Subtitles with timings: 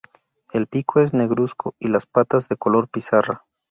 [0.51, 3.45] El pico es negruzco y las patas de color pizarra.